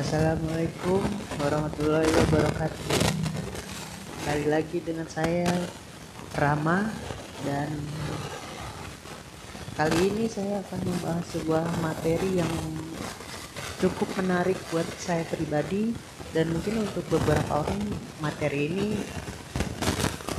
[0.00, 1.04] Assalamualaikum
[1.44, 2.88] warahmatullahi wabarakatuh.
[4.16, 5.44] Kembali lagi dengan saya
[6.40, 6.88] Rama
[7.44, 7.68] dan
[9.76, 12.48] kali ini saya akan membahas sebuah materi yang
[13.76, 15.92] cukup menarik buat saya pribadi
[16.32, 17.84] dan mungkin untuk beberapa orang
[18.24, 18.96] materi ini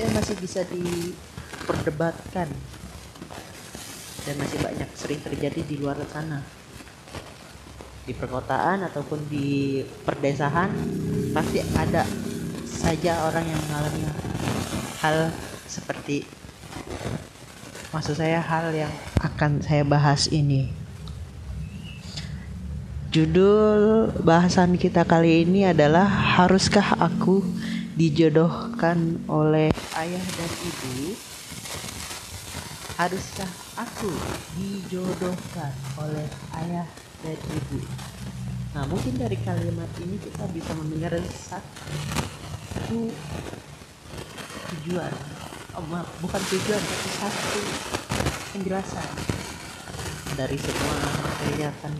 [0.01, 2.49] ya masih bisa diperdebatkan
[4.25, 6.60] dan masih banyak sering terjadi di luar sana
[8.05, 10.73] di perkotaan ataupun di perdesaan
[11.31, 12.05] pasti ada
[12.65, 14.09] saja orang yang mengalami
[15.05, 15.29] hal
[15.69, 16.25] seperti
[17.93, 18.91] maksud saya hal yang
[19.21, 20.71] akan saya bahas ini.
[23.11, 27.43] Judul bahasan kita kali ini adalah haruskah aku
[27.99, 29.67] dijodohkan oleh
[29.99, 31.11] ayah dan ibu?
[32.95, 34.07] Haruskah aku
[34.55, 36.27] dijodohkan oleh
[36.63, 36.87] ayah
[37.21, 37.79] dan ibu.
[38.71, 43.11] Nah mungkin dari kalimat ini kita bisa mendengar satu
[44.71, 45.13] tujuan.
[45.71, 47.61] Oh, maaf, bukan tujuan tapi satu
[48.51, 49.09] penjelasan
[50.35, 51.93] dari semua materi yang akan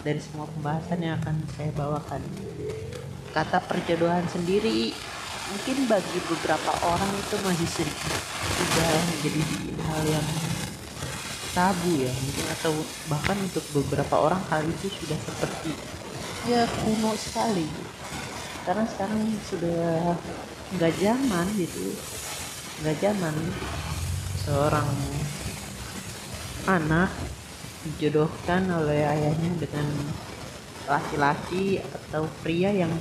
[0.00, 2.22] dari semua pembahasan yang akan saya bawakan.
[3.30, 4.94] Kata perjodohan sendiri
[5.50, 8.14] mungkin bagi beberapa orang itu masih sedikit
[8.54, 9.42] sudah menjadi
[9.82, 10.26] hal yang
[11.50, 12.72] tabu ya mungkin atau
[13.10, 15.72] bahkan untuk beberapa orang hal itu sudah seperti
[16.48, 17.66] ya kuno sekali.
[18.60, 20.14] Karena sekarang sudah
[20.78, 21.90] nggak zaman gitu
[22.80, 23.34] nggak zaman
[24.46, 24.86] seorang
[26.70, 27.10] anak
[27.84, 29.88] dijodohkan oleh ayahnya dengan
[30.86, 32.92] laki-laki atau pria yang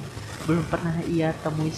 [0.50, 1.70] belum pernah ia temui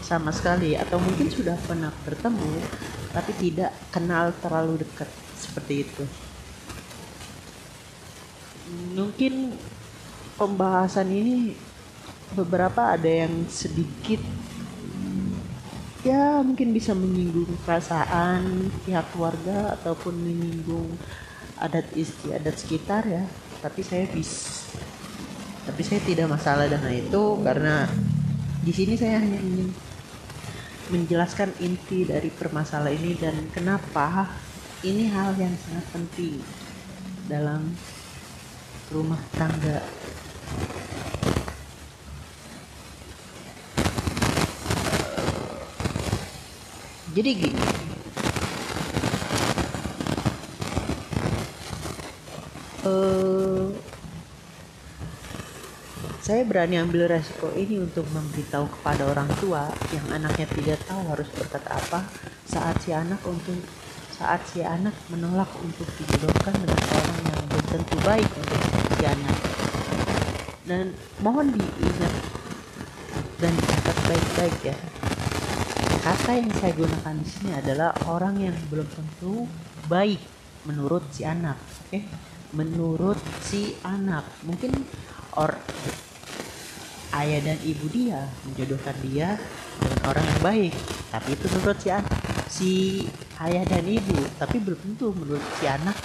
[0.00, 2.52] sama sekali atau mungkin sudah pernah bertemu
[3.14, 5.06] tapi tidak kenal terlalu dekat
[5.38, 6.04] seperti itu.
[8.98, 9.54] Mungkin
[10.34, 11.54] pembahasan ini
[12.34, 14.18] beberapa ada yang sedikit
[16.02, 20.98] ya mungkin bisa menyinggung perasaan pihak keluarga ataupun menyinggung
[21.62, 23.22] adat istiadat sekitar ya.
[23.62, 24.66] Tapi saya bis
[25.64, 27.88] tapi saya tidak masalah dengan itu karena
[28.60, 29.72] di sini saya hanya ingin
[30.92, 34.28] menjelaskan inti dari permasalahan ini dan kenapa
[34.84, 36.44] ini hal yang sangat penting
[37.24, 37.72] dalam
[38.92, 39.80] rumah tangga.
[47.14, 47.62] Jadi gini,
[52.84, 53.23] uh,
[56.24, 61.28] saya berani ambil resiko ini untuk memberitahu kepada orang tua yang anaknya tidak tahu harus
[61.36, 62.00] berkata apa
[62.48, 63.60] saat si anak untuk
[64.08, 68.60] saat si anak menolak untuk dijodohkan dengan orang yang belum tentu baik untuk
[68.96, 69.36] si anak.
[70.64, 72.14] Dan mohon diingat
[73.36, 74.76] dan dicatat baik-baik ya.
[76.08, 79.44] Kata yang saya gunakan di sini adalah orang yang belum tentu
[79.92, 80.24] baik
[80.64, 81.92] menurut si anak, oke?
[81.92, 82.08] Okay?
[82.56, 84.72] Menurut si anak, mungkin
[85.36, 85.52] or
[87.22, 89.38] ayah dan ibu dia menjodohkan dia
[89.78, 90.72] dengan orang yang baik.
[91.12, 92.14] Tapi itu menurut si anak
[92.50, 92.70] si
[93.42, 94.18] ayah dan ibu.
[94.38, 95.96] Tapi belum tentu menurut si anak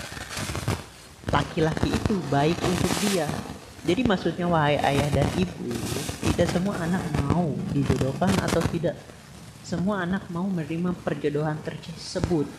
[1.29, 3.25] laki-laki itu baik untuk dia.
[3.85, 5.71] Jadi maksudnya wahai ayah dan ibu
[6.29, 8.95] tidak semua anak mau dijodohkan atau tidak.
[9.65, 12.49] Semua anak mau menerima perjodohan tersebut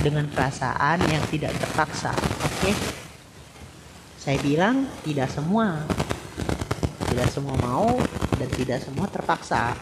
[0.00, 2.12] dengan perasaan yang tidak terpaksa.
[2.40, 2.72] Oke?
[2.72, 2.76] Okay?
[4.28, 5.88] saya bilang tidak semua
[7.18, 7.98] tidak semua mau
[8.38, 9.74] dan tidak semua terpaksa.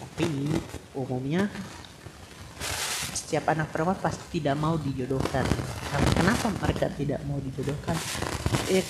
[0.00, 0.24] Tapi
[0.96, 1.52] umumnya
[3.12, 5.44] setiap anak perempuan pasti tidak mau dijodohkan.
[6.16, 7.92] Kenapa mereka tidak mau dijodohkan?
[8.72, 8.80] Eh,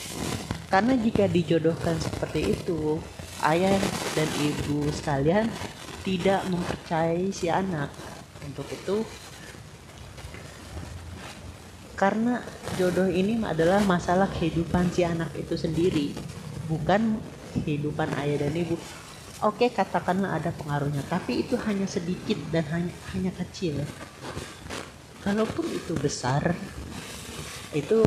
[0.70, 3.02] karena jika dijodohkan seperti itu
[3.42, 3.74] ayah
[4.14, 5.50] dan ibu sekalian
[6.06, 7.90] tidak mempercayai si anak.
[8.46, 9.02] Untuk itu
[11.98, 12.46] karena
[12.78, 16.14] jodoh ini adalah masalah kehidupan si anak itu sendiri
[16.70, 17.18] bukan
[17.52, 18.76] kehidupan ayah dan ibu.
[19.38, 23.78] Oke katakanlah ada pengaruhnya tapi itu hanya sedikit dan hanya hanya kecil.
[25.22, 26.54] Kalaupun itu besar
[27.72, 28.02] itu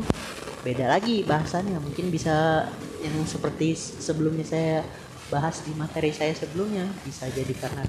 [0.66, 1.80] beda lagi bahasannya.
[1.80, 2.68] Mungkin bisa
[3.02, 4.86] yang seperti sebelumnya saya
[5.32, 7.88] bahas di materi saya sebelumnya bisa jadi karena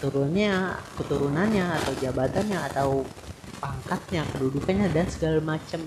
[0.00, 3.04] turunnya keturunannya atau jabatannya atau
[3.60, 5.84] pangkatnya kedudukannya dan segala macam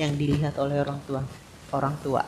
[0.00, 1.20] yang dilihat oleh orang tua
[1.76, 2.24] orang tua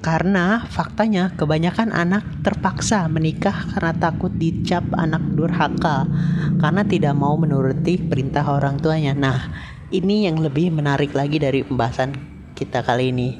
[0.00, 6.08] karena faktanya kebanyakan anak terpaksa menikah karena takut dicap anak durhaka
[6.56, 9.12] karena tidak mau menuruti perintah orang tuanya.
[9.12, 9.52] Nah,
[9.92, 12.16] ini yang lebih menarik lagi dari pembahasan
[12.56, 13.36] kita kali ini.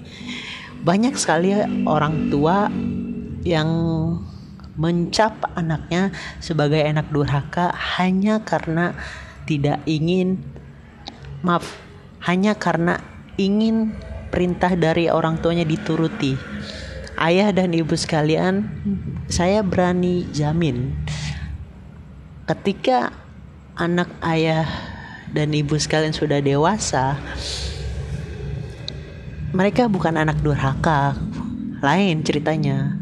[0.84, 1.56] Banyak sekali
[1.88, 2.68] orang tua
[3.44, 3.68] yang
[4.76, 8.96] mencap anaknya sebagai anak durhaka hanya karena
[9.48, 10.40] tidak ingin
[11.40, 11.64] maaf
[12.24, 13.00] hanya karena
[13.40, 13.96] ingin
[14.30, 16.38] perintah dari orang tuanya dituruti.
[17.20, 18.64] Ayah dan ibu sekalian,
[19.28, 20.96] saya berani jamin
[22.50, 23.14] ketika
[23.78, 24.66] anak ayah
[25.30, 27.14] dan ibu sekalian sudah dewasa,
[29.54, 31.14] mereka bukan anak durhaka.
[31.78, 32.98] Lain ceritanya.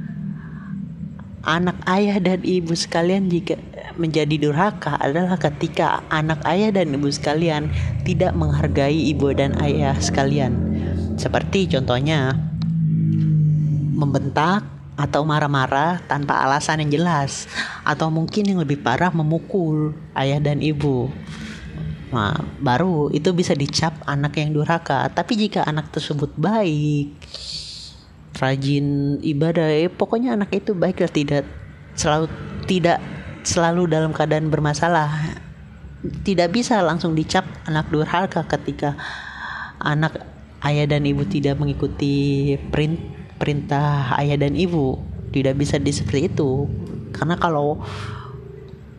[1.48, 3.56] Anak ayah dan ibu sekalian jika
[3.96, 7.72] menjadi durhaka adalah ketika anak ayah dan ibu sekalian
[8.04, 10.67] tidak menghargai ibu dan ayah sekalian.
[11.18, 12.30] Seperti contohnya
[13.98, 14.62] membentak
[14.98, 17.50] atau marah-marah tanpa alasan yang jelas
[17.82, 21.10] atau mungkin yang lebih parah memukul ayah dan ibu.
[22.14, 25.06] Nah, baru itu bisa dicap anak yang durhaka.
[25.10, 27.14] Tapi jika anak tersebut baik,
[28.38, 31.44] rajin ibadah, eh, pokoknya anak itu baik dan tidak
[31.98, 32.26] selalu
[32.64, 32.98] tidak
[33.42, 35.42] selalu dalam keadaan bermasalah.
[35.98, 38.94] Tidak bisa langsung dicap anak durhaka ketika
[39.82, 44.98] anak ayah dan ibu tidak mengikuti perintah perintah ayah dan ibu.
[45.30, 46.66] Tidak bisa di seperti itu.
[47.14, 47.78] Karena kalau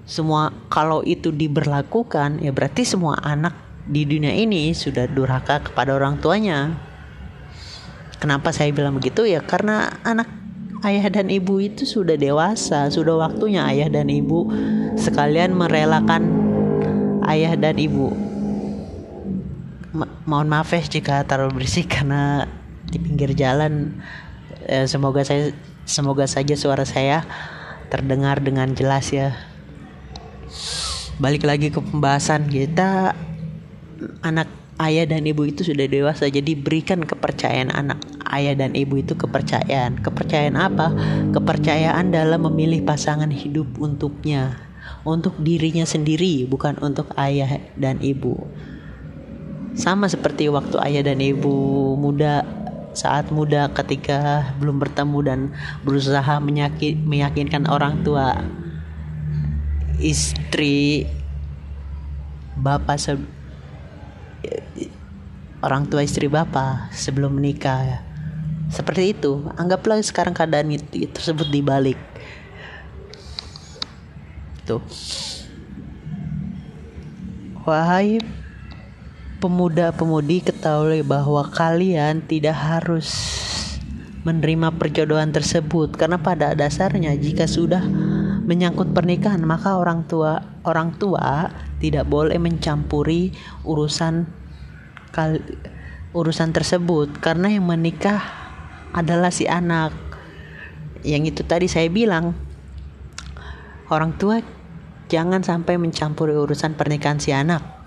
[0.08, 3.54] semua kalau itu diberlakukan ya berarti semua anak
[3.86, 6.80] di dunia ini sudah durhaka kepada orang tuanya.
[8.18, 9.28] Kenapa saya bilang begitu?
[9.28, 10.28] Ya karena anak
[10.84, 14.48] ayah dan ibu itu sudah dewasa sudah waktunya ayah dan ibu
[14.96, 16.24] sekalian merelakan
[17.28, 18.16] ayah dan ibu
[19.90, 22.46] Ma mohon maaf ya jika terlalu berisik karena
[22.86, 23.98] di pinggir jalan.
[24.70, 25.50] Eh, semoga saya
[25.90, 27.26] semoga saja suara saya
[27.90, 29.34] terdengar dengan jelas ya.
[31.18, 33.18] Balik lagi ke pembahasan kita.
[34.22, 34.48] Anak
[34.80, 38.00] ayah dan ibu itu sudah dewasa jadi berikan kepercayaan anak
[38.32, 40.00] ayah dan ibu itu kepercayaan.
[40.06, 40.94] Kepercayaan apa?
[41.34, 44.54] Kepercayaan dalam memilih pasangan hidup untuknya.
[45.02, 48.48] Untuk dirinya sendiri bukan untuk ayah dan ibu
[49.78, 52.46] sama seperti waktu ayah dan ibu muda
[52.94, 55.40] saat muda ketika belum bertemu dan
[55.86, 58.42] berusaha meyakin, meyakinkan orang tua
[60.02, 61.06] istri
[62.60, 63.14] bapak se
[65.60, 68.04] orang tua istri bapak sebelum menikah.
[68.70, 69.50] Seperti itu.
[69.58, 71.98] Anggaplah sekarang keadaan itu tersebut dibalik.
[74.64, 74.84] Tuh.
[77.66, 78.22] Wahai
[79.40, 83.08] pemuda-pemudi ketahui bahwa kalian tidak harus
[84.28, 85.96] menerima perjodohan tersebut.
[85.96, 87.82] Karena pada dasarnya jika sudah
[88.44, 93.32] menyangkut pernikahan maka orang tua orang tua tidak boleh mencampuri
[93.64, 94.28] urusan
[95.16, 95.40] kal,
[96.12, 97.24] urusan tersebut.
[97.24, 98.20] Karena yang menikah
[98.92, 99.96] adalah si anak.
[101.08, 102.36] Yang itu tadi saya bilang
[103.88, 104.44] orang tua
[105.08, 107.79] jangan sampai mencampuri urusan pernikahan si anak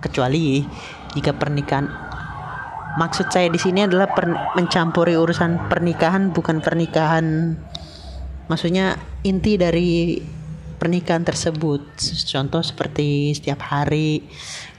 [0.00, 0.64] kecuali
[1.16, 2.06] jika pernikahan
[2.96, 4.26] maksud saya di sini adalah per,
[4.56, 7.54] mencampuri urusan pernikahan bukan pernikahan.
[8.48, 10.16] Maksudnya inti dari
[10.76, 11.82] pernikahan tersebut.
[12.24, 14.24] Contoh seperti setiap hari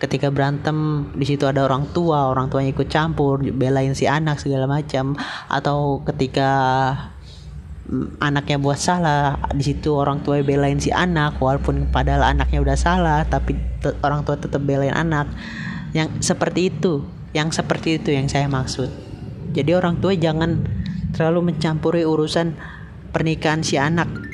[0.01, 4.65] ketika berantem di situ ada orang tua orang tuanya ikut campur belain si anak segala
[4.65, 5.13] macam.
[5.49, 6.49] Atau ketika
[8.19, 13.23] anaknya buat salah di situ orang tua belain si anak walaupun padahal anaknya udah salah
[13.23, 13.55] tapi
[14.03, 15.31] orang tua tetap belain anak.
[15.95, 18.91] Yang seperti itu yang seperti itu yang saya maksud.
[19.55, 20.67] Jadi orang tua jangan
[21.15, 22.53] terlalu mencampuri urusan
[23.15, 24.26] pernikahan si anak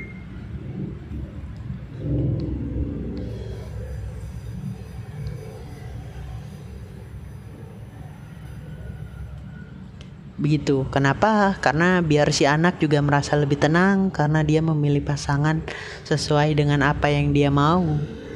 [10.44, 10.84] begitu.
[10.92, 11.56] Kenapa?
[11.64, 15.64] Karena biar si anak juga merasa lebih tenang karena dia memilih pasangan
[16.04, 17.88] sesuai dengan apa yang dia mau,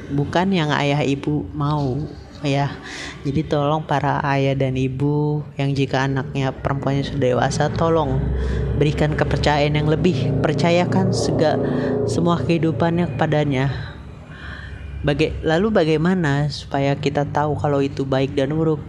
[0.08, 2.00] bukan yang ayah ibu mau
[2.40, 2.72] ya.
[3.26, 8.22] Jadi tolong para ayah dan ibu yang jika anaknya perempuannya sudah dewasa tolong
[8.80, 10.32] berikan kepercayaan yang lebih.
[10.40, 11.60] Percayakan sega,
[12.08, 13.94] semua kehidupannya kepadanya.
[14.98, 18.82] Baga lalu bagaimana supaya kita tahu kalau itu baik dan buruk?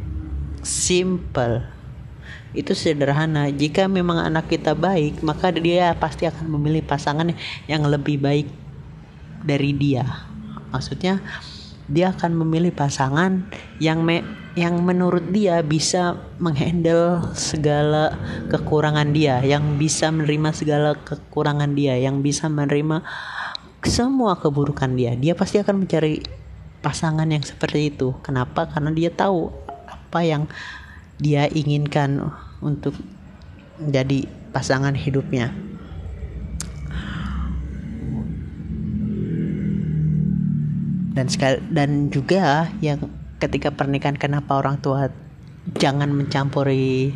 [0.65, 1.78] Simple
[2.53, 7.29] itu sederhana jika memang anak kita baik maka dia pasti akan memilih pasangan
[7.69, 8.47] yang lebih baik
[9.45, 10.05] dari dia
[10.73, 11.21] maksudnya
[11.89, 13.49] dia akan memilih pasangan
[13.81, 14.21] yang me
[14.57, 18.17] yang menurut dia bisa menghandle segala
[18.51, 23.05] kekurangan dia, yang bisa menerima segala kekurangan dia, yang bisa menerima
[23.85, 25.15] semua keburukan dia.
[25.15, 26.19] Dia pasti akan mencari
[26.83, 28.11] pasangan yang seperti itu.
[28.19, 28.67] Kenapa?
[28.67, 29.47] Karena dia tahu
[29.87, 30.43] apa yang
[31.19, 32.31] dia inginkan
[32.63, 32.95] untuk
[33.79, 35.51] jadi pasangan hidupnya.
[41.13, 43.11] Dan sekali dan juga yang
[43.43, 45.11] ketika pernikahan kenapa orang tua
[45.75, 47.11] jangan mencampuri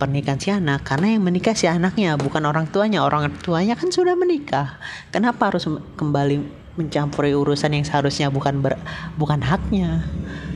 [0.00, 0.88] pernikahan si anak?
[0.88, 3.04] Karena yang menikah si anaknya bukan orang tuanya.
[3.04, 4.80] Orang tuanya kan sudah menikah.
[5.12, 5.68] Kenapa harus
[6.00, 8.80] kembali mencampuri urusan yang seharusnya bukan ber,
[9.20, 10.08] bukan haknya?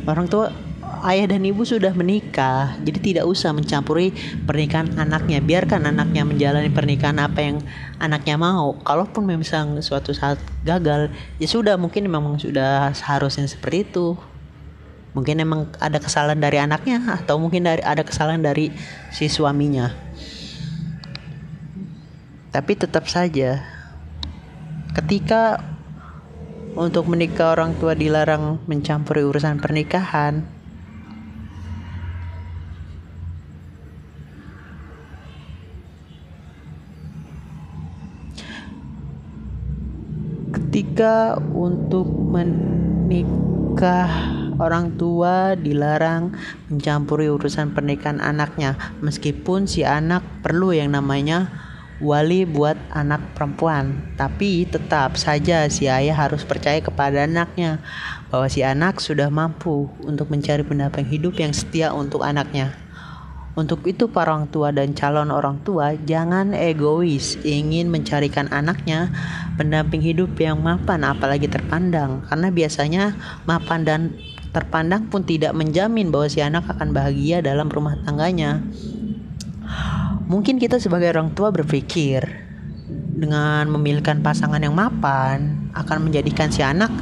[0.08, 0.48] Orang tua
[1.04, 4.10] ayah dan ibu sudah menikah, jadi tidak usah mencampuri
[4.46, 5.38] pernikahan anaknya.
[5.38, 7.56] Biarkan anaknya menjalani pernikahan apa yang
[8.02, 8.74] anaknya mau.
[8.82, 14.18] Kalaupun memang suatu saat gagal, ya sudah mungkin memang sudah seharusnya seperti itu.
[15.16, 18.70] Mungkin memang ada kesalahan dari anaknya atau mungkin dari ada kesalahan dari
[19.10, 19.90] si suaminya.
[22.50, 23.62] Tapi tetap saja
[24.94, 25.62] ketika
[26.78, 30.57] untuk menikah orang tua dilarang mencampuri urusan pernikahan
[40.98, 44.10] ketika untuk menikah
[44.58, 46.34] orang tua dilarang
[46.66, 48.74] mencampuri urusan pernikahan anaknya.
[48.98, 51.54] Meskipun si anak perlu yang namanya
[52.02, 54.10] wali buat anak perempuan.
[54.18, 57.78] Tapi tetap saja si ayah harus percaya kepada anaknya
[58.34, 62.74] bahwa si anak sudah mampu untuk mencari pendamping hidup yang setia untuk anaknya
[63.58, 67.34] untuk itu para orang tua dan calon orang tua jangan egois.
[67.42, 69.10] Ingin mencarikan anaknya
[69.58, 72.22] pendamping hidup yang mapan apalagi terpandang.
[72.30, 73.18] Karena biasanya
[73.50, 74.00] mapan dan
[74.54, 78.62] terpandang pun tidak menjamin bahwa si anak akan bahagia dalam rumah tangganya.
[80.30, 82.22] Mungkin kita sebagai orang tua berpikir
[83.18, 86.94] dengan memilihkan pasangan yang mapan akan menjadikan si anak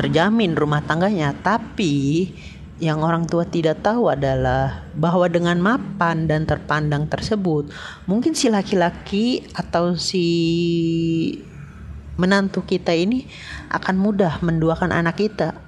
[0.00, 2.30] terjamin rumah tangganya, tapi
[2.78, 7.70] yang orang tua tidak tahu adalah bahwa dengan mapan dan terpandang tersebut,
[8.06, 10.26] mungkin si laki-laki atau si
[12.18, 13.26] menantu kita ini
[13.70, 15.58] akan mudah menduakan anak kita.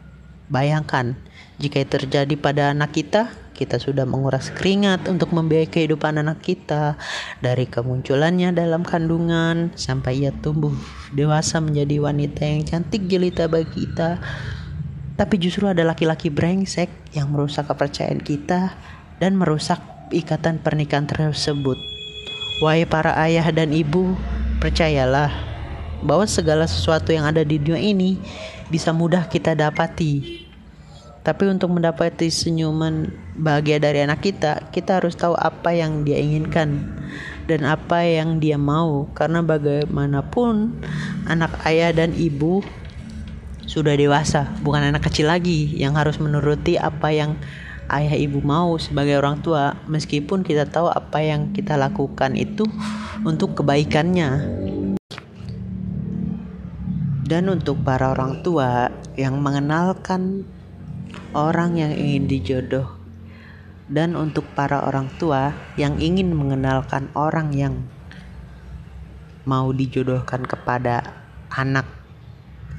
[0.50, 1.14] Bayangkan,
[1.62, 6.96] jika terjadi pada anak kita, kita sudah menguras keringat untuk membiayai kehidupan anak kita
[7.44, 10.72] dari kemunculannya dalam kandungan sampai ia tumbuh
[11.12, 14.16] dewasa menjadi wanita yang cantik jelita bagi kita
[15.20, 18.72] tapi justru ada laki-laki brengsek yang merusak kepercayaan kita
[19.20, 19.76] dan merusak
[20.08, 21.76] ikatan pernikahan tersebut.
[22.64, 24.16] Wahai para ayah dan ibu,
[24.64, 25.28] percayalah
[26.00, 28.16] bahwa segala sesuatu yang ada di dunia ini
[28.72, 30.48] bisa mudah kita dapati.
[31.20, 36.96] Tapi untuk mendapati senyuman bahagia dari anak kita, kita harus tahu apa yang dia inginkan
[37.44, 39.04] dan apa yang dia mau.
[39.12, 40.80] Karena bagaimanapun
[41.28, 42.64] anak ayah dan ibu
[43.70, 47.38] sudah dewasa, bukan anak kecil lagi yang harus menuruti apa yang
[47.86, 52.66] ayah ibu mau sebagai orang tua, meskipun kita tahu apa yang kita lakukan itu
[53.22, 54.42] untuk kebaikannya.
[57.30, 60.42] Dan untuk para orang tua yang mengenalkan
[61.30, 62.90] orang yang ingin dijodoh.
[63.86, 67.86] Dan untuk para orang tua yang ingin mengenalkan orang yang
[69.46, 71.22] mau dijodohkan kepada
[71.54, 71.99] anak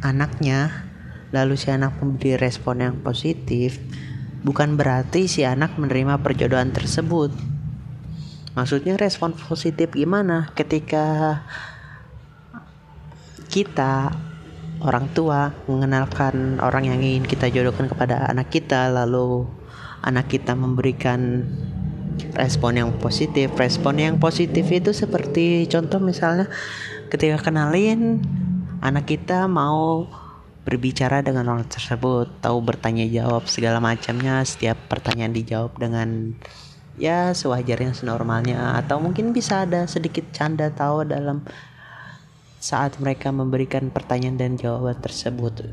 [0.02, 0.90] anaknya.
[1.32, 3.80] Lalu si anak memberi respon yang positif
[4.42, 7.32] bukan berarti si anak menerima perjodohan tersebut.
[8.52, 10.52] Maksudnya respon positif gimana?
[10.52, 11.40] Ketika
[13.48, 14.12] kita
[14.84, 19.46] orang tua mengenalkan orang yang ingin kita jodohkan kepada anak kita lalu
[20.02, 21.48] anak kita memberikan
[22.36, 23.54] respon yang positif.
[23.56, 26.50] Respon yang positif itu seperti contoh misalnya
[27.08, 28.20] ketika kenalin
[28.82, 30.10] anak kita mau
[30.66, 36.38] berbicara dengan orang tersebut, tahu bertanya jawab segala macamnya, setiap pertanyaan dijawab dengan
[37.00, 41.42] ya sewajarnya senormalnya atau mungkin bisa ada sedikit canda tawa dalam
[42.62, 45.66] saat mereka memberikan pertanyaan dan jawaban tersebut.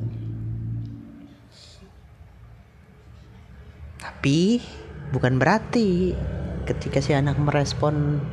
[4.00, 4.64] Tapi
[5.12, 6.16] bukan berarti
[6.64, 8.24] ketika si anak merespon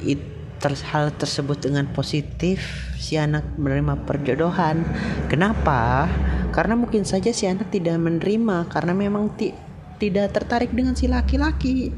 [0.00, 0.31] itu
[0.62, 2.62] ter hal tersebut dengan positif
[2.94, 4.86] si anak menerima perjodohan.
[5.26, 6.06] Kenapa?
[6.54, 9.50] Karena mungkin saja si anak tidak menerima karena memang ti
[9.98, 11.90] tidak tertarik dengan si laki-laki.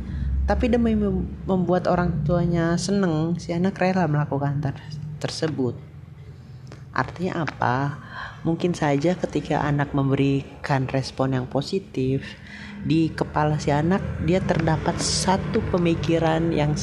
[0.44, 0.96] Tapi demi
[1.44, 4.76] membuat orang tuanya seneng si anak rela melakukan ter
[5.20, 5.76] tersebut.
[6.92, 8.00] Artinya apa?
[8.44, 12.22] Mungkin saja ketika anak memberikan respon yang positif
[12.84, 16.76] di kepala si anak dia terdapat satu pemikiran yang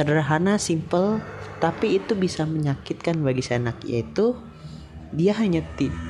[0.00, 1.20] sederhana, simple,
[1.60, 4.32] tapi itu bisa menyakitkan bagi si anak yaitu
[5.12, 5.60] dia hanya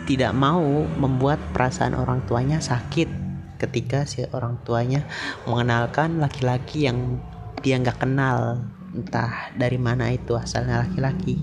[0.06, 3.18] tidak mau membuat perasaan orang tuanya sakit.
[3.60, 5.04] ketika si orang tuanya
[5.44, 7.20] mengenalkan laki-laki yang
[7.60, 8.64] dia nggak kenal
[8.96, 11.36] entah dari mana itu asalnya laki-laki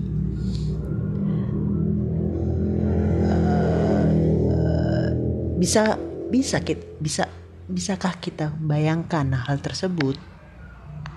[5.62, 5.94] bisa
[6.26, 6.58] bisa
[6.98, 7.30] bisa
[7.70, 10.18] bisakah kita bayangkan hal tersebut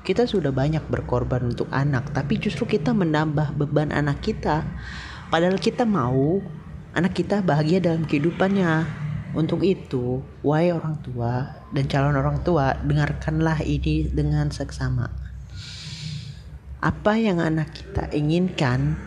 [0.01, 4.65] kita sudah banyak berkorban untuk anak tapi justru kita menambah beban anak kita
[5.29, 6.41] padahal kita mau
[6.91, 13.63] anak kita bahagia dalam kehidupannya untuk itu, wahai orang tua dan calon orang tua, dengarkanlah
[13.63, 15.07] ini dengan seksama.
[16.83, 18.99] Apa yang anak kita inginkan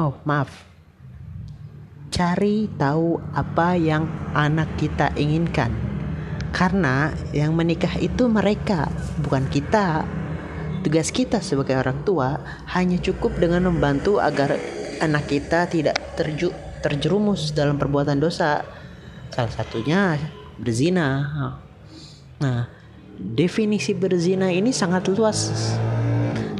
[0.00, 0.64] Oh, maaf.
[2.08, 5.89] Cari tahu apa yang anak kita inginkan.
[6.50, 8.90] Karena yang menikah itu mereka,
[9.22, 10.02] bukan kita.
[10.80, 12.40] Tugas kita sebagai orang tua
[12.72, 14.56] hanya cukup dengan membantu agar
[15.04, 18.64] anak kita tidak terju terjerumus dalam perbuatan dosa.
[19.28, 20.16] Salah satunya
[20.56, 21.08] berzina.
[22.40, 22.64] Nah
[23.12, 25.52] definisi berzina ini sangat luas.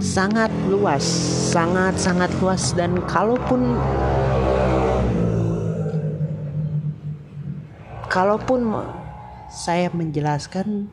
[0.00, 1.04] Sangat luas
[1.50, 2.76] sangat sangat luas.
[2.76, 3.75] Dan kalaupun
[8.12, 8.61] kalaupun
[9.50, 10.87] saya menjelaskan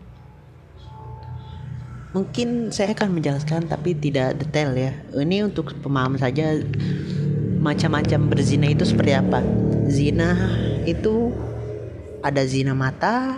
[2.17, 4.97] mungkin saya akan menjelaskan tapi tidak detail ya.
[5.13, 6.57] Ini untuk pemahaman saja
[7.61, 9.45] macam-macam berzina itu seperti apa.
[9.85, 10.33] Zina
[10.89, 11.29] itu
[12.25, 13.37] ada zina mata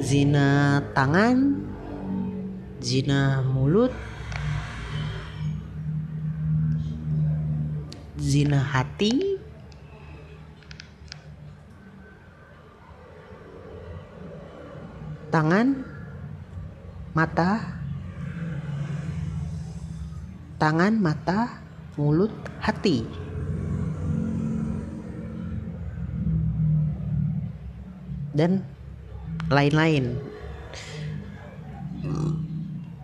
[0.00, 1.60] zina tangan
[2.80, 3.92] zina mulut
[8.16, 9.29] zina hati
[15.30, 15.86] tangan
[17.14, 17.80] mata
[20.60, 21.60] tangan mata
[21.96, 23.04] mulut, hati.
[28.36, 28.60] Dan
[29.48, 30.20] lain-lain.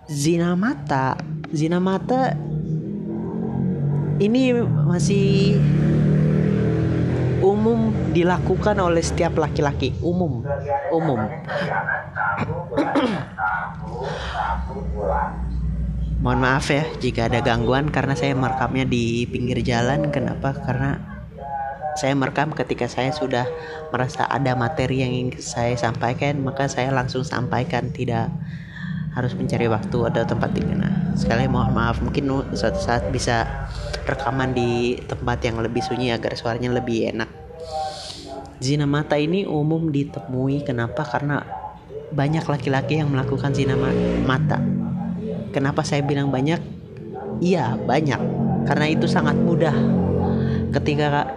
[0.07, 1.19] Zina mata,
[1.51, 2.37] zina mata
[4.23, 4.55] ini
[4.87, 5.59] masih
[7.41, 10.45] umum dilakukan oleh setiap laki-laki, umum,
[10.93, 11.21] umum.
[16.17, 20.11] Mohon maaf ya jika ada gangguan karena saya merekamnya di pinggir jalan.
[20.11, 20.59] Kenapa?
[20.59, 20.99] Karena
[21.95, 23.47] saya merekam ketika saya sudah
[23.95, 28.35] merasa ada materi yang ingin saya sampaikan, maka saya langsung sampaikan, tidak
[29.15, 31.06] harus mencari waktu ada tempat mana.
[31.17, 33.67] Sekali mohon maaf, mungkin suatu saat bisa
[34.05, 37.31] rekaman di tempat yang lebih sunyi agar suaranya lebih enak.
[38.61, 41.03] Zina mata ini umum ditemui kenapa?
[41.09, 41.41] Karena
[42.13, 43.75] banyak laki-laki yang melakukan zina
[44.25, 44.63] mata
[45.57, 46.61] Kenapa saya bilang banyak?
[47.41, 48.21] Iya, banyak.
[48.69, 49.73] Karena itu sangat mudah.
[50.69, 51.33] Ketika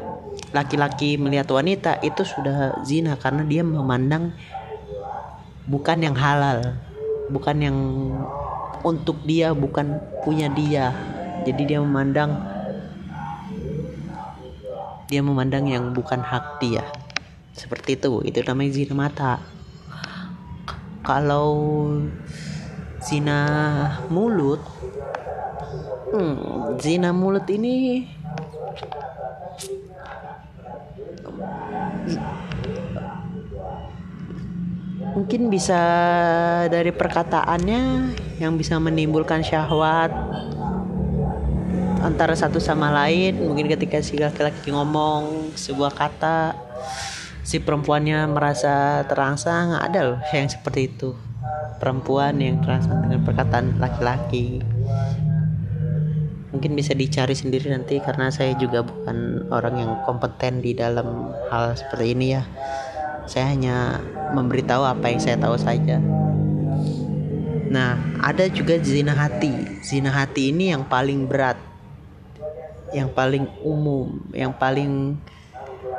[0.51, 4.35] laki-laki melihat wanita itu sudah zina karena dia memandang
[5.71, 6.83] bukan yang halal,
[7.31, 7.77] bukan yang
[8.85, 10.91] untuk dia, bukan punya dia.
[11.47, 12.35] Jadi dia memandang
[15.09, 16.85] dia memandang yang bukan hak dia.
[17.57, 19.33] Seperti itu, itu namanya zina mata.
[21.01, 21.57] Kalau
[22.99, 23.39] zina
[24.11, 24.59] mulut
[26.11, 28.03] hmm, zina mulut ini
[35.13, 35.81] mungkin bisa
[36.69, 37.81] dari perkataannya
[38.37, 40.13] yang bisa menimbulkan syahwat
[42.01, 43.39] antara satu sama lain.
[43.39, 46.55] Mungkin ketika si laki-laki ngomong sebuah kata
[47.43, 49.75] si perempuannya merasa terangsang.
[49.77, 51.15] Ada loh yang seperti itu.
[51.79, 54.59] Perempuan yang terangsang dengan perkataan laki-laki.
[56.49, 61.77] Mungkin bisa dicari sendiri nanti karena saya juga bukan orang yang kompeten di dalam hal
[61.77, 62.43] seperti ini ya
[63.29, 64.01] saya hanya
[64.33, 66.01] memberitahu apa yang saya tahu saja.
[67.69, 69.53] Nah ada juga zina hati.
[69.85, 71.61] Zina hati ini yang paling berat
[72.89, 75.13] yang paling umum yang paling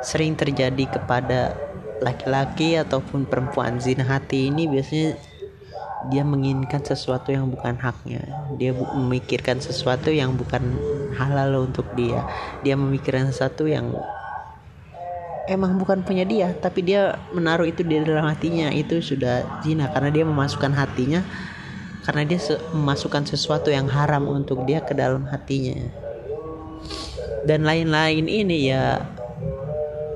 [0.03, 1.55] sering terjadi kepada
[2.03, 3.79] laki-laki ataupun perempuan.
[3.79, 5.15] Zina hati ini biasanya
[6.11, 8.25] dia menginginkan sesuatu yang bukan haknya.
[8.59, 10.75] Dia memikirkan sesuatu yang bukan
[11.15, 12.25] halal untuk dia.
[12.65, 13.93] Dia memikirkan sesuatu yang
[15.49, 18.69] emang bukan punya dia tapi dia menaruh itu di dalam hatinya.
[18.69, 21.21] Itu sudah zina karena dia memasukkan hatinya
[22.05, 22.39] karena dia
[22.73, 25.77] memasukkan sesuatu yang haram untuk dia ke dalam hatinya.
[27.45, 29.01] Dan lain-lain ini ya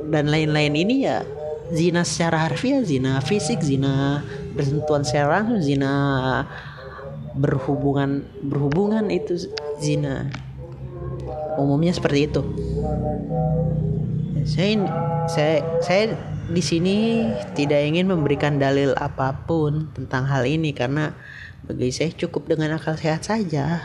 [0.05, 1.25] dan lain-lain ini ya
[1.73, 4.21] zina secara harfiah zina fisik zina
[4.53, 5.93] bersentuhan secara langsung zina
[7.33, 9.49] berhubungan berhubungan itu
[9.81, 10.29] zina.
[11.55, 12.41] Umumnya seperti itu
[14.45, 14.77] saya
[15.25, 16.03] saya saya
[16.45, 17.25] di sini
[17.57, 21.17] tidak ingin memberikan dalil apa pun tentang hal ini karena
[21.65, 23.81] bagi saya cukup dengan akal sehat saja.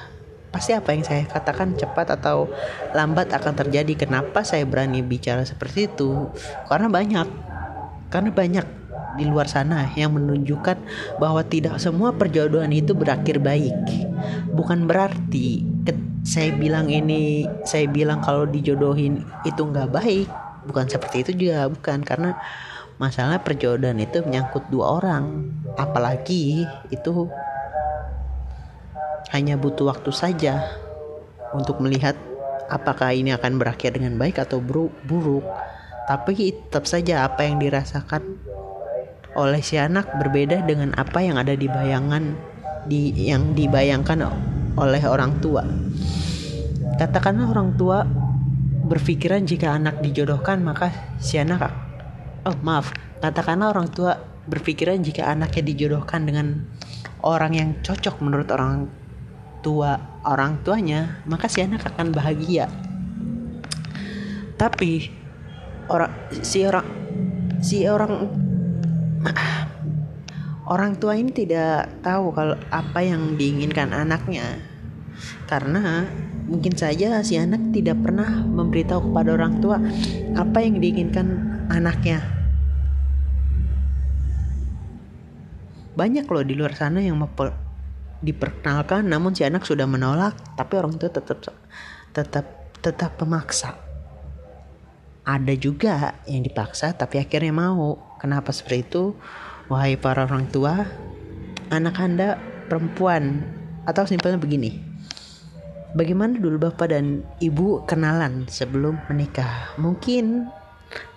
[0.53, 2.51] Pasti apa yang saya katakan cepat atau
[2.92, 4.05] lambat akan terjadi.
[4.05, 6.29] Kenapa saya berani bicara seperti itu?
[6.68, 7.29] Karena banyak.
[8.12, 8.66] Karena banyak
[9.16, 10.77] di luar sana yang menunjukkan
[11.23, 13.79] bahwa tidak semua perjodohan itu berakhir baik.
[14.53, 15.64] Bukan berarti
[16.20, 20.29] saya bilang ini, saya bilang kalau dijodohin itu nggak baik.
[20.66, 22.37] Bukan seperti itu juga, bukan karena
[23.01, 25.49] masalah perjodohan itu menyangkut dua orang,
[25.81, 27.29] apalagi itu
[29.33, 30.61] hanya butuh waktu saja
[31.57, 32.12] untuk melihat
[32.68, 35.44] apakah ini akan berakhir dengan baik atau buruk.
[36.11, 38.20] Tapi tetap saja apa yang dirasakan
[39.38, 42.35] oleh si anak berbeda dengan apa yang ada di bayangan
[42.90, 44.27] di yang dibayangkan
[44.75, 45.62] oleh orang tua.
[46.99, 48.03] Katakanlah orang tua
[48.90, 50.90] berpikiran jika anak dijodohkan maka
[51.22, 51.70] si anak
[52.42, 52.90] oh maaf,
[53.22, 54.16] katakanlah orang tua
[54.50, 56.66] berpikiran jika anaknya dijodohkan dengan
[57.22, 58.88] orang yang cocok menurut orang
[59.61, 62.66] tua orang tuanya, maka si anak akan bahagia.
[64.57, 65.09] Tapi
[65.88, 66.87] orang si orang
[67.61, 68.29] si orang
[70.68, 74.61] orang tua ini tidak tahu kalau apa yang diinginkan anaknya.
[75.44, 76.09] Karena
[76.50, 79.78] mungkin saja si anak tidak pernah memberitahu kepada orang tua
[80.34, 81.26] apa yang diinginkan
[81.70, 82.18] anaknya.
[85.94, 87.22] Banyak loh di luar sana yang
[88.20, 91.38] diperkenalkan namun si anak sudah menolak tapi orang tua tetap
[92.10, 92.46] tetap
[92.82, 93.78] tetap memaksa.
[95.22, 98.10] Ada juga yang dipaksa tapi akhirnya mau.
[98.18, 99.04] Kenapa seperti itu?
[99.70, 100.82] Wahai para orang tua
[101.70, 103.46] anak anda perempuan
[103.86, 104.89] atau simpelnya begini
[105.96, 110.48] bagaimana dulu bapak dan ibu kenalan sebelum menikah mungkin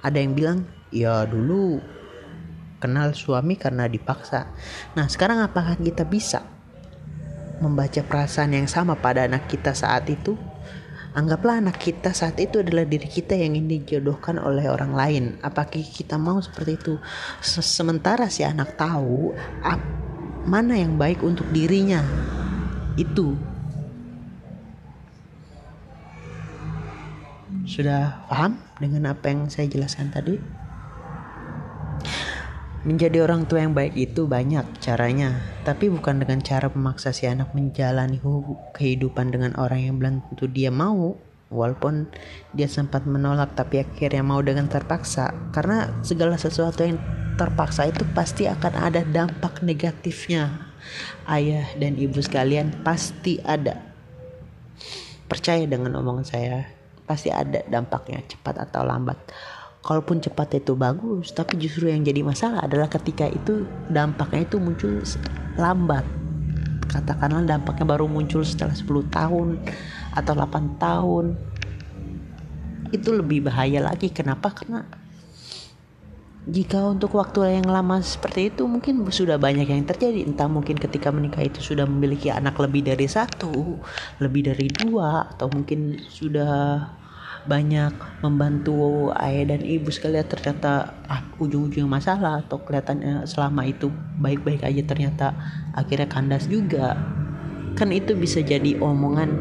[0.05, 0.59] ada yang bilang
[0.93, 1.81] ya dulu
[2.81, 4.49] kenal suami karena dipaksa
[4.93, 6.53] nah sekarang apakah kita bisa
[7.63, 10.35] membaca perasaan yang sama pada anak kita saat itu,
[11.15, 15.23] anggaplah anak kita saat itu adalah diri kita yang ingin dijodohkan oleh orang lain.
[15.39, 16.93] Apakah kita mau seperti itu?
[17.39, 19.31] Sementara si anak tahu
[20.43, 22.03] mana yang baik untuk dirinya,
[22.99, 23.39] itu
[27.63, 30.35] sudah paham dengan apa yang saya jelaskan tadi?
[32.83, 37.55] Menjadi orang tua yang baik itu banyak caranya, tapi bukan dengan cara memaksa si anak
[37.55, 38.19] menjalani
[38.75, 41.15] kehidupan dengan orang yang belum tentu dia mau.
[41.53, 42.09] Walaupun
[42.51, 46.97] dia sempat menolak, tapi akhirnya mau dengan terpaksa, karena segala sesuatu yang
[47.37, 50.73] terpaksa itu pasti akan ada dampak negatifnya.
[51.29, 53.79] Ayah dan ibu sekalian pasti ada.
[55.29, 56.67] Percaya dengan omongan saya,
[57.03, 59.19] pasti ada dampaknya cepat atau lambat.
[59.83, 65.03] Kalaupun cepat itu bagus tapi justru yang jadi masalah adalah ketika itu dampaknya itu muncul
[65.59, 66.07] lambat.
[66.87, 69.59] Katakanlah dampaknya baru muncul setelah 10 tahun
[70.13, 71.25] atau 8 tahun.
[72.93, 74.13] Itu lebih bahaya lagi.
[74.13, 74.53] Kenapa?
[74.53, 75.02] Karena
[76.43, 80.27] jika untuk waktu yang lama seperti itu mungkin sudah banyak yang terjadi.
[80.27, 83.79] Entah mungkin ketika menikah itu sudah memiliki anak lebih dari satu
[84.19, 86.83] lebih dari dua atau mungkin sudah
[87.43, 87.91] banyak
[88.23, 94.83] membantu ayah dan ibu sekalian ternyata ah, ujung-ujung masalah atau kelihatannya selama itu baik-baik aja
[94.83, 95.27] ternyata
[95.71, 96.99] akhirnya kandas juga.
[97.79, 99.31] Kan itu bisa jadi omongan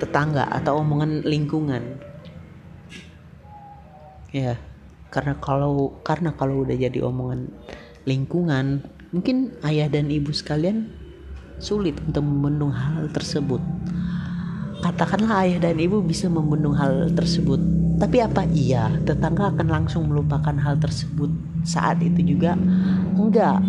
[0.00, 2.00] tetangga atau omongan lingkungan.
[4.32, 4.71] Ya
[5.12, 7.52] karena kalau karena kalau udah jadi omongan
[8.08, 8.80] lingkungan
[9.12, 10.88] mungkin ayah dan ibu sekalian
[11.60, 13.60] sulit untuk membendung hal tersebut
[14.82, 17.62] Katakanlah ayah dan ibu bisa membendung hal tersebut.
[18.02, 21.30] Tapi apa iya tetangga akan langsung melupakan hal tersebut
[21.62, 22.58] saat itu juga?
[23.14, 23.62] Enggak.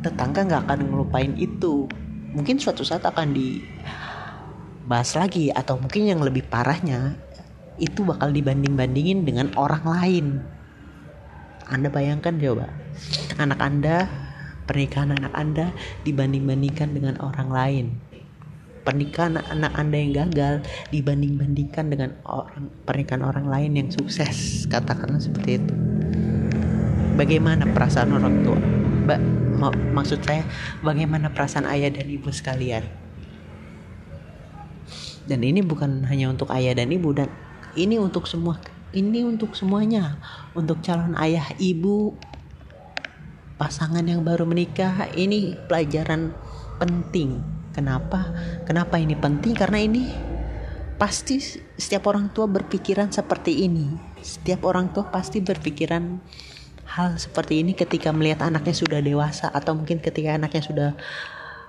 [0.00, 1.84] Tetangga nggak akan ngelupain itu.
[2.32, 7.20] Mungkin suatu saat akan dibahas lagi atau mungkin yang lebih parahnya
[7.76, 10.40] itu bakal dibanding-bandingin dengan orang lain.
[11.66, 12.70] Anda bayangkan coba,
[13.42, 14.06] anak Anda,
[14.70, 15.74] pernikahan anak Anda
[16.06, 17.86] dibanding-bandingkan dengan orang lain.
[18.86, 20.62] Pernikahan anak anda yang gagal
[20.94, 24.62] dibanding-bandingkan dengan orang pernikahan orang lain yang sukses.
[24.70, 25.74] Katakanlah seperti itu.
[27.18, 28.54] Bagaimana perasaan orang tua?
[29.10, 29.18] Ba
[29.90, 30.46] maksud saya
[30.86, 32.86] bagaimana perasaan ayah dan ibu sekalian?
[35.26, 37.26] Dan ini bukan hanya untuk ayah dan ibu dan
[37.74, 38.62] ini untuk semua
[38.96, 40.16] ini untuk semuanya
[40.56, 42.16] untuk calon ayah ibu
[43.60, 46.32] pasangan yang baru menikah ini pelajaran
[46.80, 48.32] penting Kenapa?
[48.64, 49.52] Kenapa ini penting?
[49.52, 50.08] Karena ini
[50.96, 51.36] pasti
[51.76, 54.16] setiap orang tua berpikiran seperti ini.
[54.26, 56.18] setiap orang tua pasti berpikiran
[56.88, 60.90] hal seperti ini ketika melihat anaknya sudah dewasa atau mungkin ketika anaknya sudah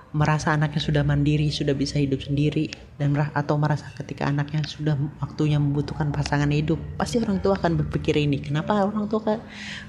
[0.08, 5.60] merasa anaknya sudah mandiri, sudah bisa hidup sendiri dan atau merasa ketika anaknya sudah waktunya
[5.60, 8.40] membutuhkan pasangan hidup, pasti orang tua akan berpikir ini.
[8.40, 9.38] Kenapa orang tua kan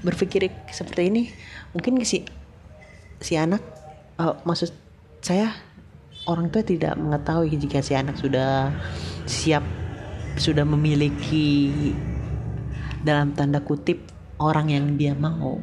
[0.04, 1.22] berpikir seperti ini?
[1.72, 2.28] Mungkin si
[3.20, 3.64] si anak
[4.20, 4.72] uh, maksud
[5.24, 5.52] saya
[6.28, 8.72] orang tua tidak mengetahui jika si anak sudah
[9.24, 9.64] siap
[10.36, 11.72] sudah memiliki
[13.00, 14.04] dalam tanda kutip
[14.36, 15.56] orang yang dia mau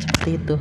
[0.00, 0.56] seperti itu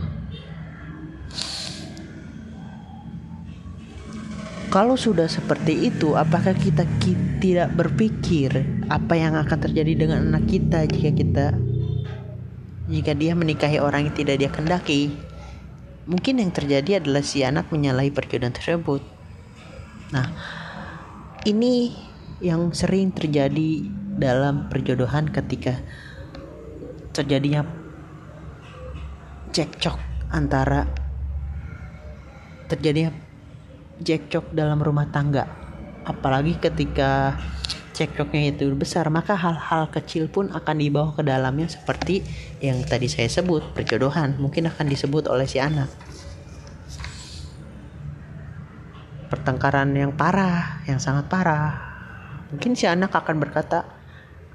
[4.70, 6.86] Kalau sudah seperti itu, apakah kita
[7.42, 8.54] tidak berpikir
[8.86, 11.46] apa yang akan terjadi dengan anak kita jika kita
[12.86, 15.10] jika dia menikahi orang yang tidak dia kendaki?
[16.06, 19.02] Mungkin yang terjadi adalah si anak menyalahi perjodohan tersebut.
[20.14, 20.38] Nah,
[21.50, 21.90] ini
[22.38, 23.90] yang sering terjadi
[24.22, 25.82] dalam perjodohan ketika
[27.10, 27.66] terjadinya
[29.50, 29.98] cekcok
[30.30, 30.86] antara
[32.70, 33.29] terjadinya
[34.04, 35.46] cekcok dalam rumah tangga.
[36.08, 37.38] Apalagi ketika
[37.94, 42.24] cekcoknya itu besar maka hal-hal kecil pun akan dibawa ke dalamnya seperti
[42.64, 44.40] yang tadi saya sebut perjodohan.
[44.40, 45.92] Mungkin akan disebut oleh si anak.
[49.30, 51.78] Pertengkaran yang parah yang sangat parah.
[52.50, 53.86] Mungkin si anak akan berkata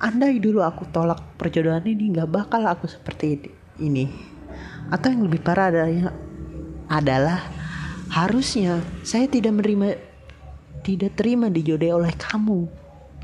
[0.02, 4.10] andai dulu aku tolak perjodohan ini nggak bakal aku seperti ini.
[4.90, 6.12] Atau yang lebih parah adalah
[6.90, 7.40] adalah
[8.12, 10.00] Harusnya saya tidak menerima
[10.84, 12.68] tidak terima dijodohi oleh kamu.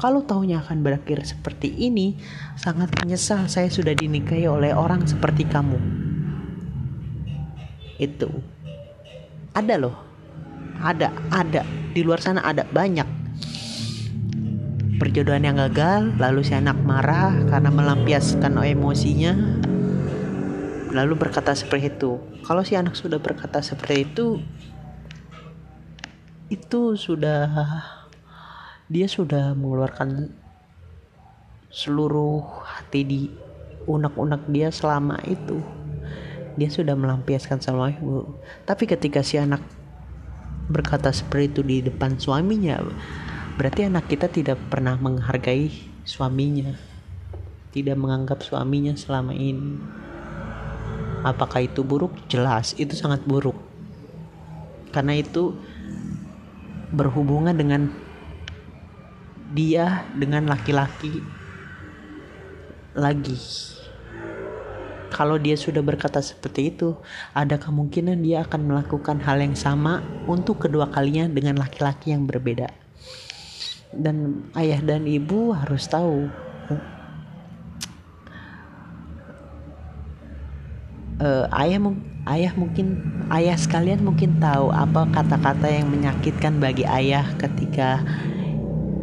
[0.00, 2.16] Kalau tahunya akan berakhir seperti ini,
[2.56, 5.76] sangat menyesal saya sudah dinikahi oleh orang seperti kamu.
[8.00, 8.32] Itu.
[9.52, 9.96] Ada loh.
[10.80, 11.68] Ada, ada.
[11.92, 13.04] Di luar sana ada banyak.
[14.96, 19.32] Perjodohan yang gagal, lalu si anak marah karena melampiaskan emosinya,
[20.96, 22.16] lalu berkata seperti itu.
[22.44, 24.40] Kalau si anak sudah berkata seperti itu,
[26.50, 27.46] itu sudah
[28.90, 30.34] dia sudah mengeluarkan
[31.70, 33.20] seluruh hati di
[33.86, 35.62] unek-unek dia selama itu.
[36.58, 38.34] Dia sudah melampiaskan sama ibu.
[38.66, 39.62] Tapi ketika si anak
[40.66, 42.78] berkata seperti itu di depan suaminya
[43.58, 45.70] berarti anak kita tidak pernah menghargai
[46.02, 46.74] suaminya.
[47.70, 49.78] Tidak menganggap suaminya selama ini.
[51.22, 52.10] Apakah itu buruk?
[52.26, 53.54] Jelas itu sangat buruk.
[54.90, 55.54] Karena itu
[56.90, 57.90] berhubungan dengan
[59.50, 61.22] dia dengan laki-laki
[62.94, 63.38] lagi.
[65.10, 66.94] Kalau dia sudah berkata seperti itu,
[67.34, 72.70] ada kemungkinan dia akan melakukan hal yang sama untuk kedua kalinya dengan laki-laki yang berbeda.
[73.90, 76.30] Dan ayah dan ibu harus tahu
[81.20, 81.78] uh, ayah
[82.28, 83.00] ayah mungkin
[83.32, 88.04] ayah sekalian mungkin tahu apa kata-kata yang menyakitkan bagi ayah ketika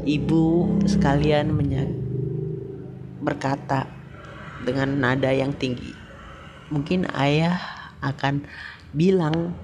[0.05, 1.49] ibu sekalian
[3.21, 3.89] berkata
[4.63, 5.93] dengan nada yang tinggi.
[6.69, 7.57] Mungkin ayah
[8.03, 8.45] akan
[8.93, 9.55] bilang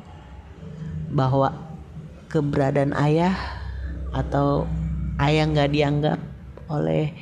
[1.13, 1.53] bahwa
[2.31, 3.37] keberadaan ayah
[4.11, 4.65] atau
[5.21, 6.19] ayah nggak dianggap
[6.67, 7.13] oleh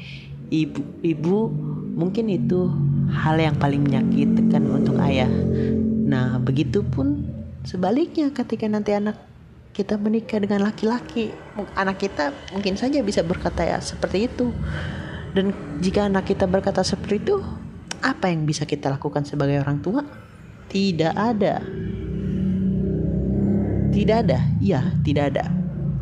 [0.52, 1.52] ibu-ibu
[1.96, 2.72] mungkin itu
[3.12, 5.28] hal yang paling menyakitkan untuk ayah
[6.12, 7.24] Nah, begitupun
[7.63, 9.15] sebaliknya ketika nanti anak
[9.71, 11.32] kita menikah dengan laki-laki,
[11.80, 14.52] anak kita mungkin saja bisa berkata ya seperti itu.
[15.32, 17.39] Dan jika anak kita berkata seperti itu,
[18.04, 20.04] apa yang bisa kita lakukan sebagai orang tua?
[20.67, 21.63] Tidak ada.
[23.95, 24.39] Tidak ada.
[24.60, 25.47] Iya, tidak ada.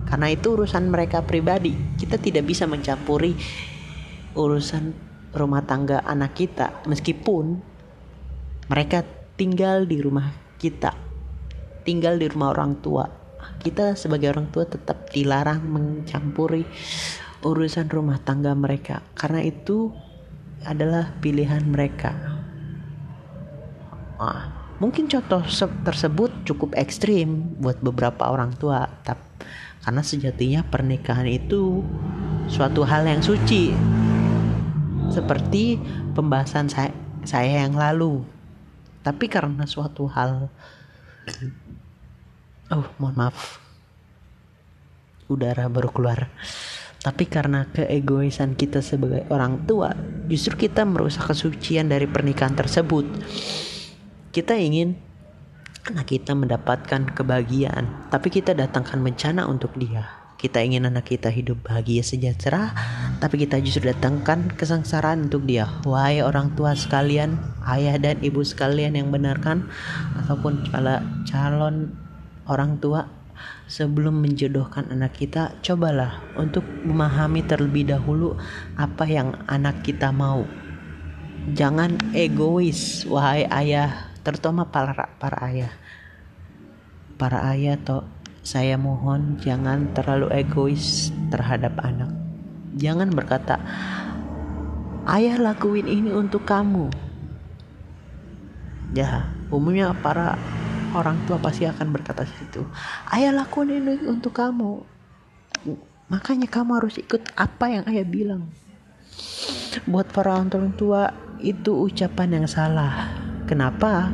[0.10, 1.78] Karena itu urusan mereka pribadi.
[1.93, 3.38] Kita tidak bisa mencampuri
[4.34, 4.89] urusan
[5.38, 7.62] rumah tangga anak kita meskipun
[8.65, 9.06] mereka
[9.39, 10.91] tinggal di rumah kita,
[11.88, 13.08] tinggal di rumah orang tua.
[13.63, 16.67] Kita sebagai orang tua tetap dilarang mencampuri
[17.39, 19.95] urusan rumah tangga mereka karena itu
[20.67, 22.12] adalah pilihan mereka.
[24.19, 25.39] Nah, mungkin contoh
[25.88, 29.23] tersebut cukup ekstrim buat beberapa orang tua, tapi
[29.80, 31.80] karena sejatinya pernikahan itu
[32.52, 33.71] suatu hal yang suci.
[35.08, 35.80] Seperti
[36.12, 36.91] pembahasan saya,
[37.23, 38.28] saya yang lalu
[39.00, 40.52] tapi karena suatu hal
[42.74, 43.60] oh mohon maaf
[45.30, 46.28] udara baru keluar.
[47.00, 49.96] Tapi karena keegoisan kita sebagai orang tua
[50.28, 53.08] justru kita merusak kesucian dari pernikahan tersebut.
[54.36, 55.00] Kita ingin
[55.88, 61.60] anak kita mendapatkan kebahagiaan tapi kita datangkan bencana untuk dia kita ingin anak kita hidup
[61.67, 62.71] bahagia sejahtera
[63.19, 65.67] tapi kita justru datangkan kesengsaraan untuk dia.
[65.84, 67.36] Wahai orang tua sekalian,
[67.67, 69.67] ayah dan ibu sekalian yang benarkan
[70.23, 70.71] ataupun
[71.28, 71.91] calon
[72.47, 73.12] orang tua
[73.67, 78.39] sebelum menjodohkan anak kita, cobalah untuk memahami terlebih dahulu
[78.80, 80.47] apa yang anak kita mau.
[81.52, 85.73] Jangan egois, wahai ayah, terutama para para ayah.
[87.19, 88.08] Para ayah toh
[88.50, 92.10] saya mohon jangan terlalu egois terhadap anak
[92.80, 93.58] Jangan berkata,
[95.10, 96.88] "Ayah lakuin ini untuk kamu."
[98.94, 100.38] Ya, umumnya para
[100.94, 102.66] orang tua pasti akan berkata situ.
[103.10, 104.86] "Ayah lakuin ini untuk kamu."
[106.10, 108.50] Makanya kamu harus ikut apa yang ayah bilang.
[109.86, 113.14] Buat para orang tua itu ucapan yang salah.
[113.46, 114.10] Kenapa?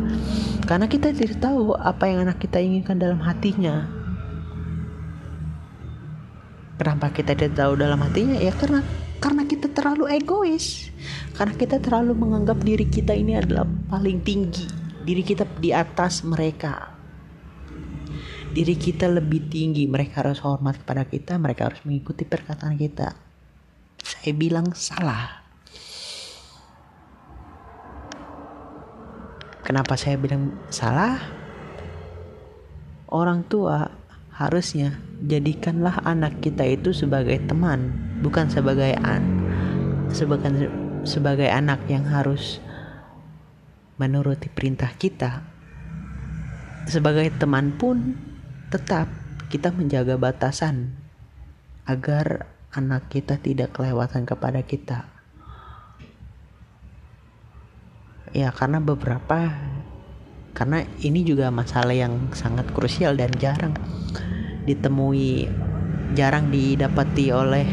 [0.67, 3.94] Karena kita tidak tahu apa yang anak kita inginkan dalam hatinya.
[6.75, 8.35] Kenapa kita tidak tahu dalam hatinya?
[8.35, 8.83] Ya karena
[9.23, 10.91] karena kita terlalu egois.
[11.35, 14.67] Karena kita terlalu menganggap diri kita ini adalah paling tinggi.
[15.05, 16.91] Diri kita di atas mereka.
[18.51, 19.87] Diri kita lebih tinggi.
[19.87, 21.39] Mereka harus hormat kepada kita.
[21.39, 23.15] Mereka harus mengikuti perkataan kita.
[24.03, 25.43] Saya bilang salah.
[29.63, 31.17] Kenapa saya bilang salah?
[33.09, 34.04] Orang tua
[34.35, 39.23] harusnya jadikanlah anak kita itu sebagai teman bukan sebagai an
[40.11, 40.67] sebagai
[41.07, 42.59] sebagai anak yang harus
[43.95, 45.45] menuruti perintah kita.
[46.85, 48.13] Sebagai teman pun
[48.69, 49.09] tetap
[49.49, 50.93] kita menjaga batasan
[51.87, 55.07] agar anak kita tidak kelewatan kepada kita.
[58.35, 59.55] Ya karena beberapa
[60.55, 63.75] karena ini juga masalah yang sangat krusial dan jarang.
[64.63, 65.51] Ditemui
[66.15, 67.67] jarang didapati oleh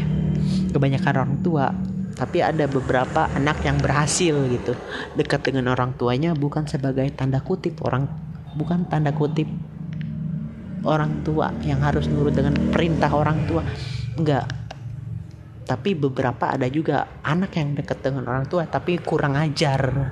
[0.75, 1.71] kebanyakan orang tua.
[2.13, 4.75] Tapi ada beberapa anak yang berhasil gitu.
[5.15, 8.05] Dekat dengan orang tuanya bukan sebagai tanda kutip orang
[8.53, 9.47] bukan tanda kutip
[10.83, 13.63] orang tua yang harus nurut dengan perintah orang tua.
[14.19, 14.45] Enggak.
[15.63, 20.11] Tapi beberapa ada juga anak yang dekat dengan orang tua tapi kurang ajar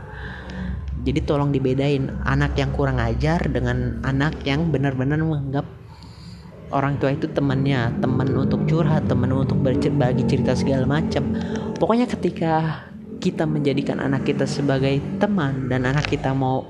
[1.01, 5.65] jadi tolong dibedain anak yang kurang ajar dengan anak yang benar-benar menganggap
[6.71, 11.35] orang tua itu temannya teman untuk curhat teman untuk berbagi cerita segala macam.
[11.75, 12.85] Pokoknya ketika
[13.19, 16.63] kita menjadikan anak kita sebagai teman dan anak kita mau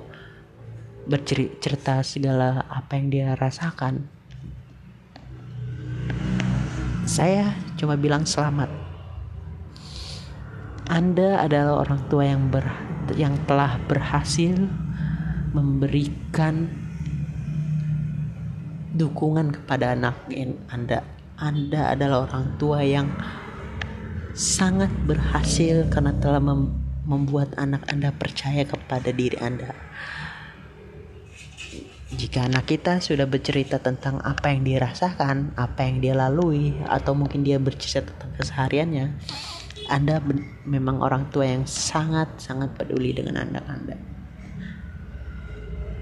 [1.06, 4.22] bercerita segala apa yang dia rasakan
[7.12, 8.72] saya cuma bilang selamat.
[10.88, 12.63] Anda adalah orang tua yang ber
[13.15, 14.56] yang telah berhasil
[15.52, 16.71] memberikan
[18.95, 20.15] dukungan kepada anak
[20.67, 21.04] Anda.
[21.41, 23.10] Anda adalah orang tua yang
[24.36, 29.74] sangat berhasil karena telah mem membuat anak Anda percaya kepada diri Anda.
[32.12, 37.41] Jika anak kita sudah bercerita tentang apa yang dirasakan, apa yang dia lalui, atau mungkin
[37.41, 39.17] dia bercerita tentang kesehariannya,
[39.91, 40.23] Anda
[40.63, 43.99] memang orang tua yang sangat-sangat peduli dengan anak Anda.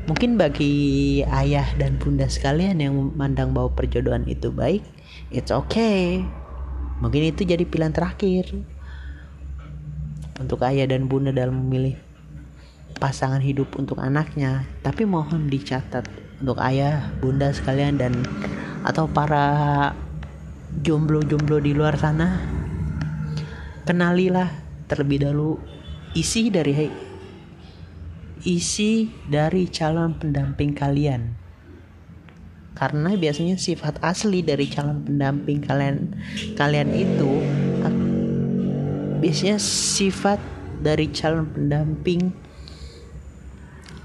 [0.06, 4.86] Mungkin bagi ayah dan bunda sekalian yang memandang bahwa perjodohan itu baik,
[5.34, 6.22] it's okay.
[7.02, 8.54] Mungkin itu jadi pilihan terakhir
[10.38, 11.98] untuk ayah dan bunda dalam memilih
[12.98, 14.66] pasangan hidup untuk anaknya.
[14.82, 16.06] Tapi mohon dicatat
[16.42, 18.14] untuk ayah, bunda sekalian dan
[18.88, 19.92] atau para
[20.82, 22.40] jomblo-jomblo di luar sana,
[23.90, 24.54] kenalilah
[24.86, 25.58] terlebih dahulu
[26.14, 26.94] isi dari
[28.46, 31.34] isi dari calon pendamping kalian.
[32.78, 36.14] Karena biasanya sifat asli dari calon pendamping kalian
[36.54, 37.42] kalian itu
[39.26, 40.38] biasanya sifat
[40.86, 42.30] dari calon pendamping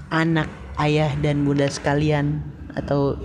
[0.09, 0.49] anak,
[0.81, 2.41] ayah dan bunda sekalian
[2.73, 3.15] atau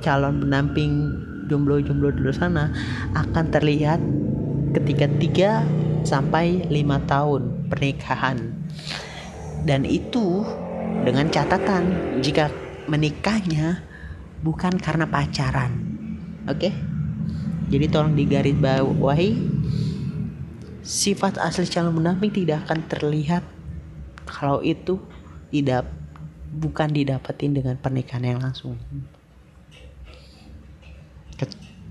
[0.00, 1.10] calon pendamping
[1.50, 2.72] jomblo-jomblo di sana
[3.12, 4.00] akan terlihat
[4.72, 5.77] ketika 3
[6.08, 8.38] sampai 5 tahun pernikahan.
[9.68, 10.48] Dan itu
[11.04, 12.48] dengan catatan jika
[12.88, 13.84] menikahnya
[14.40, 15.76] bukan karena pacaran.
[16.48, 16.72] Oke?
[16.72, 16.74] Okay?
[17.68, 19.36] jadi tolong digaris bawahi
[20.80, 23.44] sifat asli calon pendamping tidak akan terlihat
[24.24, 24.96] kalau itu
[25.52, 25.84] tidak
[26.48, 28.80] bukan didapetin dengan pernikahan yang langsung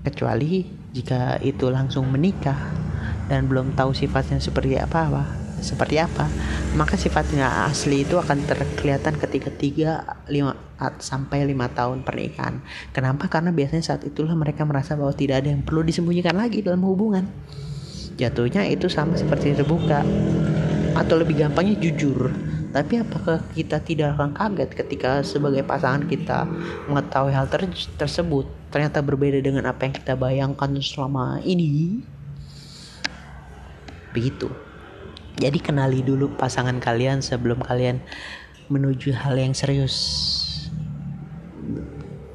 [0.02, 2.56] kecuali jika itu langsung menikah
[3.28, 5.24] dan belum tahu sifatnya seperti apa apa
[5.58, 6.30] seperti apa
[6.78, 10.68] maka sifatnya asli itu akan terkelihatan ketika 3 5
[11.02, 12.62] sampai 5 tahun pernikahan.
[12.94, 13.26] Kenapa?
[13.26, 17.26] Karena biasanya saat itulah mereka merasa bahwa tidak ada yang perlu disembunyikan lagi dalam hubungan.
[18.14, 20.06] Jatuhnya itu sama seperti terbuka.
[20.94, 22.30] Atau lebih gampangnya jujur
[22.68, 26.44] tapi apakah kita tidak akan kaget ketika sebagai pasangan kita
[26.84, 27.64] mengetahui hal ter
[27.96, 32.04] tersebut ternyata berbeda dengan apa yang kita bayangkan selama ini?
[34.12, 34.52] Begitu.
[35.38, 38.04] Jadi kenali dulu pasangan kalian sebelum kalian
[38.68, 39.96] menuju hal yang serius.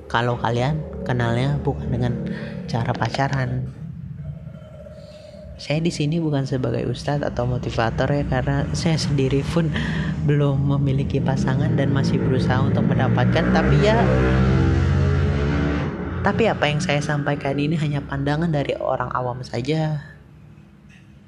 [0.10, 2.14] Kalau kalian kenalnya bukan dengan
[2.66, 3.70] cara pacaran,
[5.64, 9.72] saya di sini bukan sebagai ustadz atau motivator ya karena saya sendiri pun
[10.28, 13.48] belum memiliki pasangan dan masih berusaha untuk mendapatkan.
[13.56, 13.96] Tapi ya
[16.20, 20.04] tapi apa yang saya sampaikan ini hanya pandangan dari orang awam saja.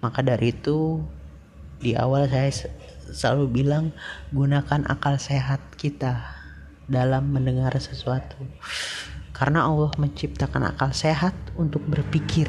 [0.03, 0.99] Maka dari itu
[1.79, 2.51] di awal saya
[3.07, 3.95] selalu bilang
[4.35, 6.27] gunakan akal sehat kita
[6.91, 8.35] dalam mendengar sesuatu.
[9.31, 12.47] Karena Allah menciptakan akal sehat untuk berpikir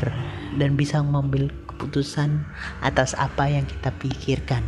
[0.58, 2.48] dan bisa mengambil keputusan
[2.80, 4.64] atas apa yang kita pikirkan.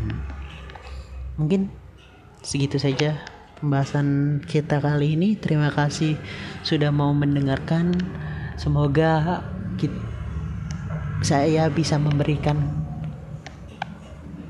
[1.40, 1.72] Mungkin
[2.44, 3.16] segitu saja
[3.56, 5.40] pembahasan kita kali ini.
[5.40, 6.20] Terima kasih
[6.60, 7.96] sudah mau mendengarkan.
[8.60, 9.40] Semoga
[9.80, 9.96] kita,
[11.24, 12.60] saya bisa memberikan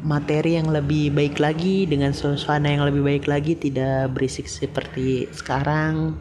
[0.02, 6.16] materi yang lebih baik lagi dengan suasana yang lebih baik lagi tidak berisik seperti sekarang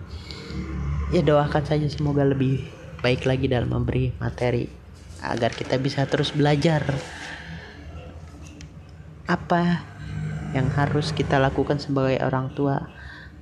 [1.13, 2.65] ya doakan saja semoga lebih
[3.05, 4.86] baik lagi dalam memberi materi
[5.21, 6.83] agar kita bisa terus belajar
[9.27, 9.83] apa
[10.55, 12.87] yang harus kita lakukan sebagai orang tua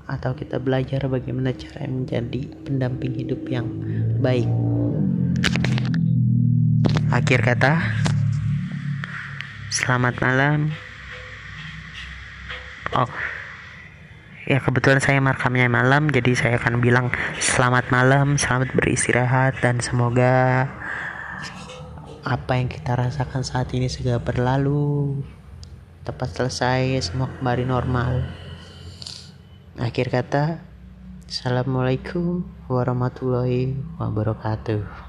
[0.06, 3.66] atau kita belajar bagaimana cara menjadi pendamping hidup yang
[4.22, 4.50] baik.
[7.10, 7.80] Akhir kata,
[9.74, 10.74] selamat malam.
[12.94, 13.10] Oh,
[14.46, 17.10] ya kebetulan saya merekamnya malam, jadi saya akan bilang
[17.42, 20.70] selamat malam, selamat beristirahat, dan semoga
[22.26, 25.22] apa yang kita rasakan saat ini segera berlalu.
[26.02, 28.26] Tepat selesai semua kembali normal.
[29.78, 30.58] Akhir kata
[31.30, 35.05] assalamualaikum warahmatullahi wabarakatuh